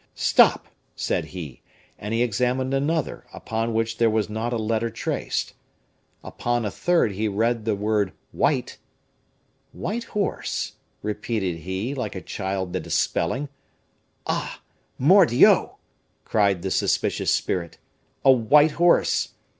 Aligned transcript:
"Stop!" 0.15 0.65
said 0.95 1.25
he; 1.25 1.61
and 1.99 2.11
he 2.11 2.23
examined 2.23 2.73
another, 2.73 3.23
upon 3.33 3.71
which 3.71 3.99
there 3.99 4.09
was 4.09 4.31
not 4.31 4.51
a 4.51 4.57
letter 4.57 4.89
traced. 4.89 5.53
Upon 6.23 6.65
a 6.65 6.71
third 6.71 7.11
he 7.11 7.27
read 7.27 7.65
the 7.65 7.75
word 7.75 8.11
"white;" 8.31 8.79
"white 9.73 10.05
horse," 10.05 10.73
repeated 11.03 11.57
he, 11.57 11.93
like 11.93 12.15
a 12.15 12.21
child 12.21 12.73
that 12.73 12.87
is 12.87 12.95
spelling. 12.95 13.47
"Ah, 14.25 14.63
mordioux!" 14.97 15.75
cried 16.25 16.63
the 16.63 16.71
suspicious 16.71 17.29
spirit, 17.29 17.77
"a 18.25 18.31
white 18.31 18.71
horse!" 18.81 19.35